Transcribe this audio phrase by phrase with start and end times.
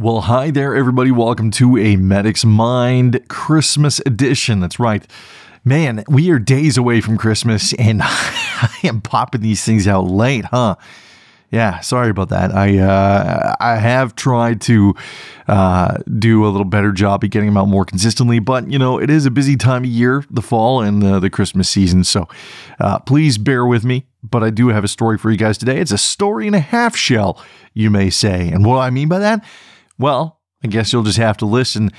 [0.00, 1.10] Well, hi there, everybody.
[1.10, 4.60] Welcome to a Medic's Mind Christmas edition.
[4.60, 5.06] That's right.
[5.62, 10.46] Man, we are days away from Christmas, and I am popping these things out late,
[10.46, 10.76] huh?
[11.50, 12.50] Yeah, sorry about that.
[12.50, 14.94] I uh, I have tried to
[15.46, 18.98] uh, do a little better job at getting them out more consistently, but you know
[18.98, 22.04] it is a busy time of year, the fall and the, the Christmas season.
[22.04, 22.26] So
[22.78, 24.06] uh, please bear with me.
[24.22, 25.78] But I do have a story for you guys today.
[25.78, 27.42] It's a story and a half shell,
[27.74, 28.48] you may say.
[28.48, 29.44] And what I mean by that?
[30.00, 31.90] Well, I guess you'll just have to listen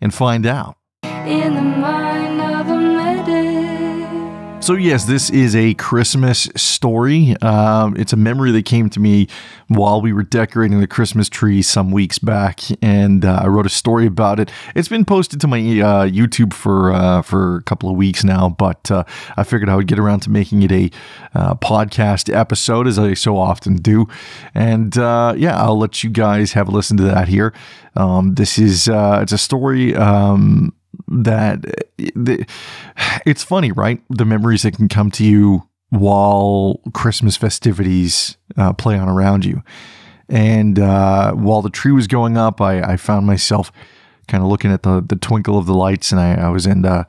[0.00, 0.78] and find out.
[4.70, 7.36] So, yes, this is a Christmas story.
[7.42, 9.26] Um, it's a memory that came to me
[9.66, 13.68] while we were decorating the Christmas tree some weeks back, and uh, I wrote a
[13.68, 14.52] story about it.
[14.76, 18.48] It's been posted to my uh, YouTube for uh, for a couple of weeks now,
[18.48, 19.02] but uh,
[19.36, 20.90] I figured I would get around to making it a
[21.34, 24.06] uh, podcast episode, as I so often do.
[24.54, 27.52] And uh, yeah, I'll let you guys have a listen to that here.
[27.96, 29.96] Um, this is it's a story.
[29.96, 30.72] Um,
[31.08, 31.62] that
[31.96, 32.46] the,
[33.26, 34.02] it's funny, right?
[34.10, 39.62] The memories that can come to you while Christmas festivities uh, play on around you.
[40.28, 43.72] And uh, while the tree was going up, I, I found myself
[44.28, 46.84] kind of looking at the, the twinkle of the lights, and I, I was in
[46.84, 47.04] uh,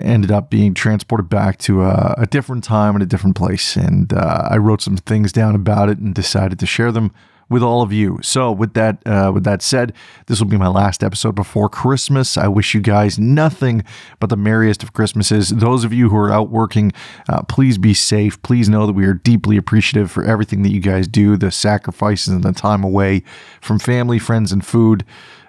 [0.00, 3.76] ended up being transported back to a, a different time and a different place.
[3.76, 7.12] And uh, I wrote some things down about it and decided to share them
[7.48, 8.18] with all of you.
[8.22, 9.92] So with that uh, with that said,
[10.26, 12.36] this will be my last episode before Christmas.
[12.36, 13.84] I wish you guys nothing
[14.20, 15.50] but the merriest of Christmases.
[15.50, 16.92] Those of you who are out working,
[17.28, 18.40] uh, please be safe.
[18.42, 22.28] Please know that we are deeply appreciative for everything that you guys do, the sacrifices
[22.28, 23.22] and the time away
[23.60, 25.04] from family, friends, and food.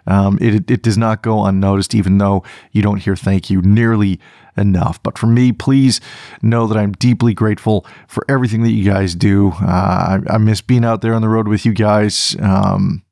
[0.10, 4.20] Um, it, it does not go unnoticed, even though you don't hear thank you nearly
[4.58, 5.02] enough.
[5.04, 6.02] But for me, please
[6.42, 9.52] know that I'm deeply grateful for everything that you guys do.
[9.62, 12.36] Uh, I, I miss being out there on the road with you guys.
[12.42, 13.04] Um,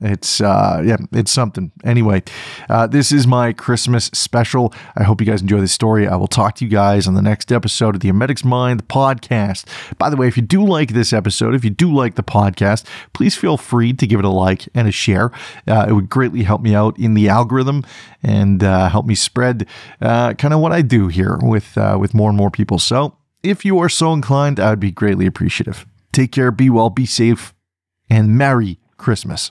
[0.00, 1.70] it's uh yeah it's something.
[1.84, 2.22] Anyway
[2.70, 4.72] uh this is my christmas special.
[4.96, 6.08] I hope you guys enjoy this story.
[6.08, 9.66] I will talk to you guys on the next episode of the Medic's mind podcast.
[9.98, 12.86] By the way if you do like this episode if you do like the podcast
[13.12, 15.30] please feel free to give it a like and a share.
[15.68, 17.84] Uh, it would greatly help me out in the algorithm
[18.22, 19.66] and uh, help me spread
[20.00, 22.78] uh, kind of what i do here with uh, with more and more people.
[22.78, 25.84] So if you are so inclined i'd be greatly appreciative.
[26.12, 27.54] Take care be well be safe
[28.10, 29.50] and merry christmas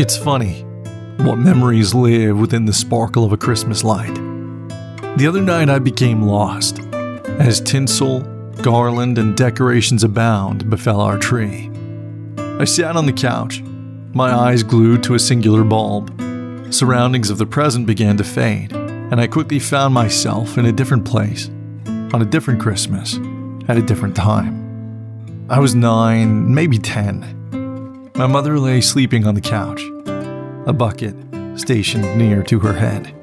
[0.00, 0.62] It's funny
[1.18, 4.14] what memories live within the sparkle of a Christmas light.
[5.18, 6.78] The other night I became lost
[7.38, 8.20] as tinsel,
[8.62, 11.70] garland, and decorations abound befell our tree.
[12.38, 13.60] I sat on the couch,
[14.14, 16.18] my eyes glued to a singular bulb.
[16.72, 21.04] Surroundings of the present began to fade, and I quickly found myself in a different
[21.04, 21.48] place,
[22.14, 23.16] on a different Christmas,
[23.68, 25.46] at a different time.
[25.50, 27.36] I was nine, maybe ten.
[28.20, 29.82] My mother lay sleeping on the couch,
[30.66, 31.16] a bucket
[31.58, 33.14] stationed near to her head.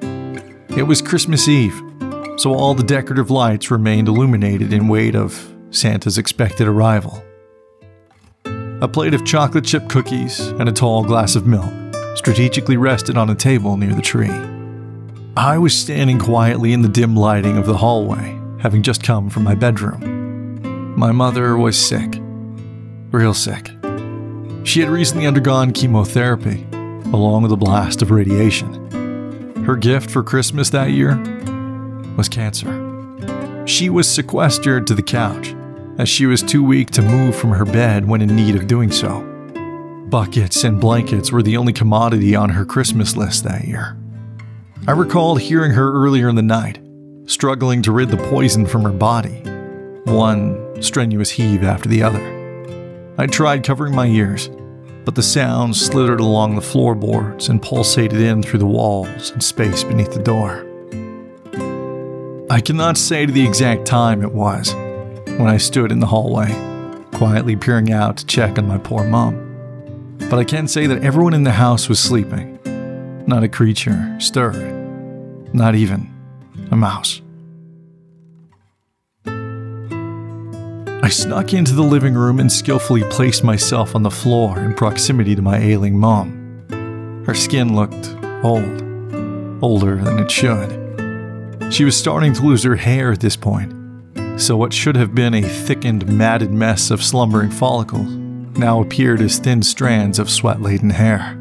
[0.75, 1.79] It was Christmas Eve,
[2.37, 7.23] so all the decorative lights remained illuminated in wait of Santa's expected arrival.
[8.81, 11.71] A plate of chocolate chip cookies and a tall glass of milk
[12.15, 14.33] strategically rested on a table near the tree.
[15.37, 19.43] I was standing quietly in the dim lighting of the hallway, having just come from
[19.43, 20.95] my bedroom.
[20.97, 22.19] My mother was sick,
[23.11, 23.76] real sick.
[24.67, 29.63] She had recently undergone chemotherapy, along with a blast of radiation.
[29.63, 31.15] Her gift for Christmas that year
[32.17, 33.63] was cancer.
[33.65, 35.55] She was sequestered to the couch,
[35.97, 38.91] as she was too weak to move from her bed when in need of doing
[38.91, 39.21] so.
[40.09, 43.97] Buckets and blankets were the only commodity on her Christmas list that year.
[44.85, 46.79] I recalled hearing her earlier in the night,
[47.25, 49.43] struggling to rid the poison from her body,
[50.03, 52.36] one strenuous heave after the other.
[53.19, 54.51] I tried covering my ears,
[55.03, 59.83] but the sounds slithered along the floorboards and pulsated in through the walls and space
[59.83, 60.63] beneath the door.
[62.51, 64.71] I cannot say to the exact time it was
[65.25, 66.51] when I stood in the hallway,
[67.11, 70.15] quietly peering out to check on my poor mom.
[70.29, 72.59] But I can say that everyone in the house was sleeping.
[73.25, 76.13] Not a creature stirred, not even
[76.69, 77.21] a mouse.
[81.03, 85.35] I snuck into the living room and skillfully placed myself on the floor in proximity
[85.35, 87.23] to my ailing mom.
[87.25, 88.81] Her skin looked old,
[89.63, 91.73] older than it should.
[91.73, 93.73] She was starting to lose her hair at this point,
[94.41, 98.09] so what should have been a thickened, matted mess of slumbering follicles
[98.57, 101.37] now appeared as thin strands of sweat laden hair.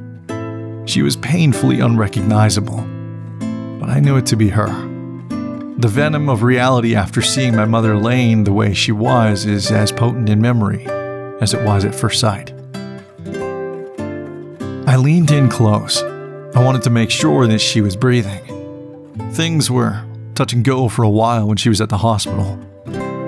[0.86, 2.86] She was painfully unrecognizable.
[3.80, 4.85] But I knew it to be her.
[5.78, 9.92] The venom of reality after seeing my mother laying the way she was is as
[9.92, 10.86] potent in memory
[11.42, 12.50] as it was at first sight.
[14.86, 16.02] I leaned in close.
[16.54, 18.40] I wanted to make sure that she was breathing.
[19.32, 20.02] Things were
[20.34, 22.58] touch and go for a while when she was at the hospital.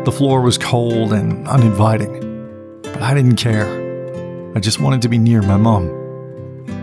[0.07, 4.55] The floor was cold and uninviting, but I didn't care.
[4.57, 5.87] I just wanted to be near my mom.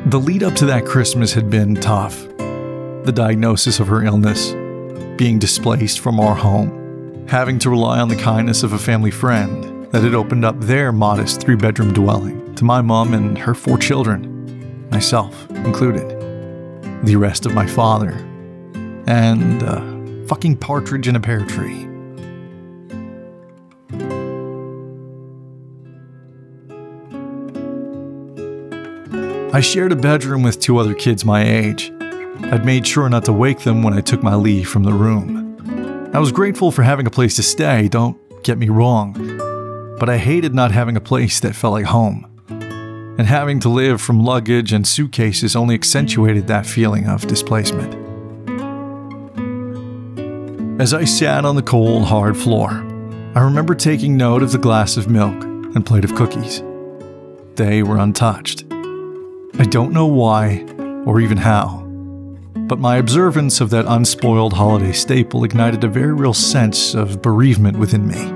[0.06, 2.22] The lead up to that Christmas had been tough.
[2.38, 4.54] The diagnosis of her illness,
[5.18, 9.86] being displaced from our home, having to rely on the kindness of a family friend
[9.92, 13.78] that had opened up their modest three bedroom dwelling to my mom and her four
[13.78, 16.10] children, myself included,
[17.04, 18.12] the arrest of my father,
[19.08, 21.88] and a fucking partridge in a pear tree.
[29.54, 31.94] I shared a bedroom with two other kids my age.
[32.44, 36.10] I'd made sure not to wake them when I took my leave from the room.
[36.14, 39.14] I was grateful for having a place to stay, don't get me wrong,
[40.00, 42.32] but I hated not having a place that felt like home.
[43.18, 47.94] And having to live from luggage and suitcases only accentuated that feeling of displacement.
[50.82, 52.70] As I sat on the cold, hard floor,
[53.34, 56.62] I remember taking note of the glass of milk and plate of cookies.
[57.56, 58.66] They were untouched.
[59.58, 60.66] I don't know why
[61.06, 61.85] or even how,
[62.56, 67.78] but my observance of that unspoiled holiday staple ignited a very real sense of bereavement
[67.78, 68.34] within me.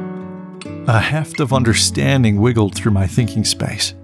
[0.88, 3.96] A heft of understanding wiggled through my thinking space.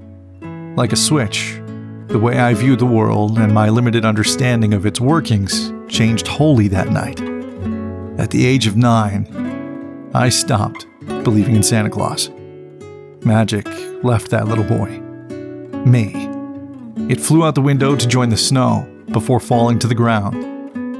[0.76, 1.60] Like a switch,
[2.08, 6.70] the way I viewed the world and my limited understanding of its workings changed wholly
[6.70, 7.20] that night.
[8.20, 10.88] At the age of nine, I stopped
[11.24, 12.30] believing in Santa Claus.
[13.26, 13.68] Magic
[14.04, 15.02] left that little boy.
[15.86, 16.30] Me.
[17.10, 20.36] It flew out the window to join the snow before falling to the ground,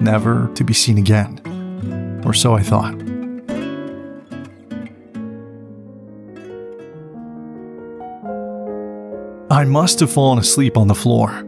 [0.02, 1.42] never to be seen again.
[2.26, 2.96] Or so I thought.
[9.52, 11.44] I must have fallen asleep on the floor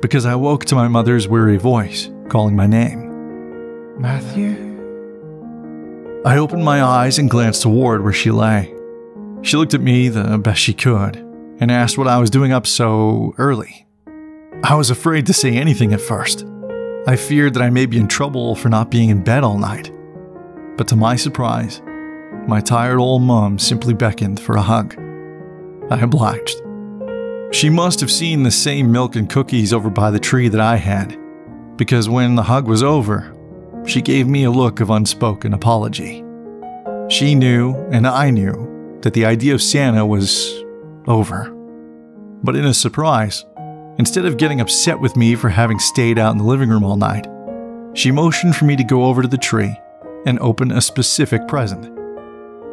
[0.00, 4.00] because I woke to my mother's weary voice calling my name.
[4.00, 4.52] Matthew?
[6.24, 8.72] I opened my eyes and glanced toward where she lay.
[9.42, 11.16] She looked at me the best she could
[11.58, 13.84] and asked what I was doing up so early.
[14.64, 16.46] I was afraid to say anything at first.
[17.06, 19.92] I feared that I may be in trouble for not being in bed all night.
[20.78, 21.82] But to my surprise,
[22.48, 24.94] my tired old mum simply beckoned for a hug.
[25.90, 26.62] I obliged.
[27.52, 30.76] She must have seen the same milk and cookies over by the tree that I
[30.76, 31.14] had,
[31.76, 33.36] because when the hug was over,
[33.84, 36.24] she gave me a look of unspoken apology.
[37.10, 40.64] She knew, and I knew, that the idea of Santa was
[41.06, 41.50] over.
[42.42, 43.44] But in a surprise,
[43.98, 46.96] instead of getting upset with me for having stayed out in the living room all
[46.96, 47.26] night,
[47.94, 49.78] she motioned for me to go over to the tree
[50.26, 51.90] and open a specific present.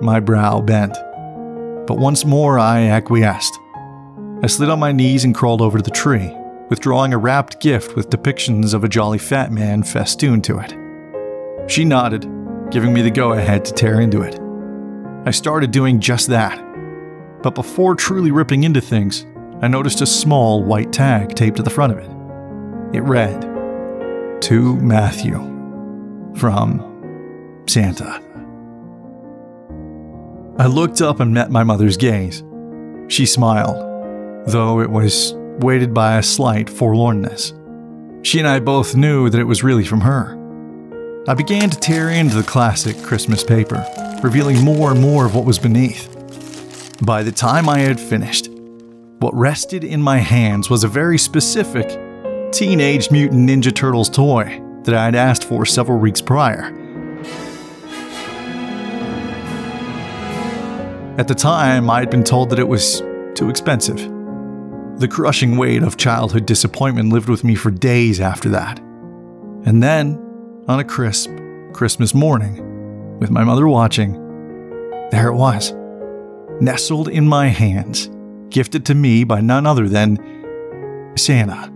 [0.02, 0.94] My brow bent,
[1.86, 3.54] but once more I acquiesced.
[4.44, 6.36] I slid on my knees and crawled over to the tree,
[6.70, 10.76] withdrawing a wrapped gift with depictions of a jolly fat man festooned to it.
[11.70, 12.28] She nodded,
[12.72, 14.40] giving me the go ahead to tear into it.
[15.28, 16.60] I started doing just that.
[17.44, 19.26] But before truly ripping into things,
[19.62, 22.10] I noticed a small white tag taped to the front of it.
[22.98, 23.42] It read,
[24.42, 25.36] To Matthew,
[26.36, 28.22] from Santa.
[30.58, 32.44] I looked up and met my mother's gaze.
[33.08, 37.54] She smiled, though it was weighted by a slight forlornness.
[38.26, 40.38] She and I both knew that it was really from her.
[41.28, 43.86] I began to tear into the classic Christmas paper,
[44.24, 46.08] revealing more and more of what was beneath.
[47.04, 48.51] By the time I had finished,
[49.22, 51.88] what rested in my hands was a very specific
[52.52, 56.76] Teenage Mutant Ninja Turtles toy that I had asked for several weeks prior.
[61.20, 63.02] At the time, I had been told that it was
[63.36, 63.98] too expensive.
[65.00, 68.80] The crushing weight of childhood disappointment lived with me for days after that.
[68.80, 70.16] And then,
[70.68, 71.30] on a crisp
[71.74, 74.14] Christmas morning, with my mother watching,
[75.12, 75.74] there it was,
[76.60, 78.10] nestled in my hands,
[78.52, 80.18] gifted to me by none other than
[81.18, 81.72] Santa.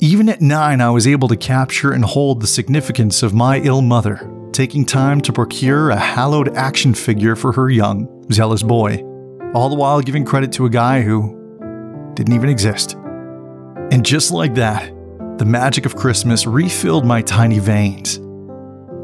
[0.00, 3.80] Even at nine, I was able to capture and hold the significance of my ill
[3.80, 9.02] mother taking time to procure a hallowed action figure for her young, zealous boy,
[9.54, 11.34] all the while giving credit to a guy who
[12.14, 12.94] didn't even exist.
[13.92, 14.92] And just like that,
[15.38, 18.18] the magic of Christmas refilled my tiny veins.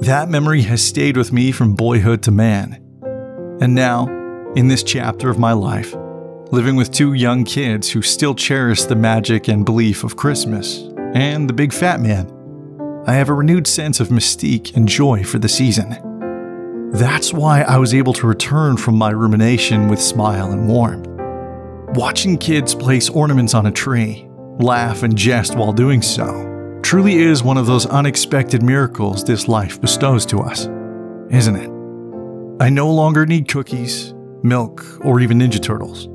[0.07, 2.83] That memory has stayed with me from boyhood to man.
[3.63, 4.09] And now,
[4.57, 5.95] in this chapter of my life,
[6.51, 10.79] living with two young kids who still cherish the magic and belief of Christmas,
[11.15, 12.27] and the big fat man.
[13.07, 16.91] I have a renewed sense of mystique and joy for the season.
[16.91, 21.07] That's why I was able to return from my rumination with smile and warmth.
[21.97, 24.27] Watching kids place ornaments on a tree,
[24.59, 29.81] laugh and jest while doing so, truly is one of those unexpected miracles this life
[29.81, 30.67] bestows to us,
[31.31, 31.82] isn't it?
[32.63, 34.15] I no longer need cookies,
[34.45, 36.07] milk, or even Ninja Turtles,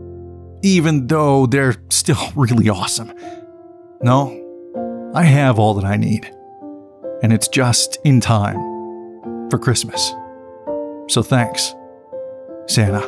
[0.64, 3.12] even though they're still really awesome.
[4.02, 6.26] No, I have all that I need,
[7.22, 8.56] and it's just in time
[9.50, 10.14] for Christmas.
[11.10, 11.76] So thanks,
[12.68, 13.04] Santa.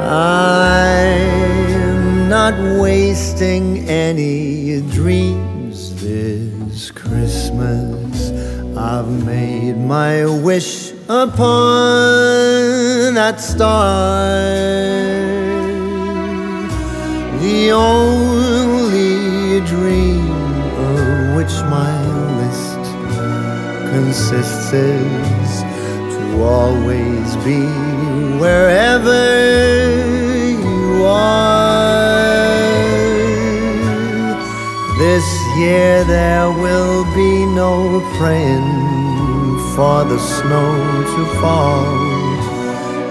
[0.00, 1.20] I'm
[2.30, 8.09] not wasting any dreams this Christmas.
[8.82, 11.36] I've made my wish upon
[13.12, 14.24] that star.
[17.42, 20.30] The only dream
[20.88, 21.92] of which my
[22.40, 22.82] list
[23.92, 25.62] consists is
[26.14, 27.60] to always be
[28.40, 29.22] wherever
[30.58, 31.59] you are.
[35.58, 38.70] Year there will be no praying
[39.74, 40.72] for the snow
[41.14, 41.86] to fall.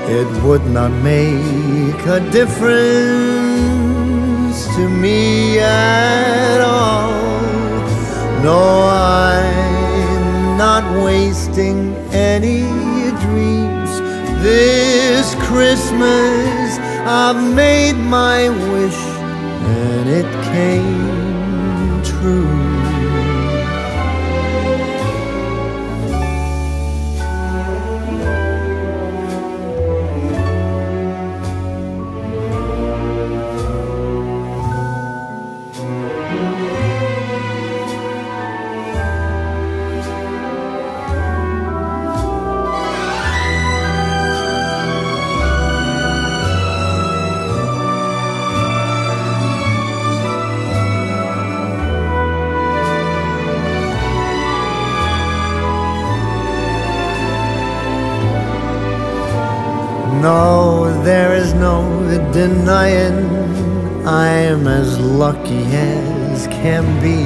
[0.10, 2.60] It would not make a difference
[4.76, 7.12] to me at all.
[8.44, 12.62] No, I'm not wasting any
[13.24, 13.92] dreams.
[14.42, 19.00] This Christmas I've made my wish
[19.78, 21.19] and it came
[22.20, 22.89] true.
[62.32, 63.26] Denying
[64.06, 67.26] I'm as lucky as can be.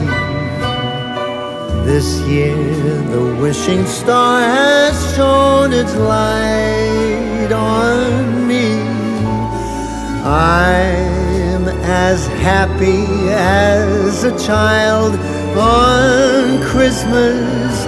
[1.85, 2.55] This year
[3.11, 8.79] the wishing star has shone its light on me.
[10.25, 15.15] I'm as happy as a child
[15.57, 17.85] on Christmas.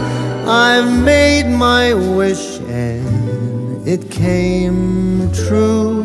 [0.48, 6.04] I've made my wish and it came true.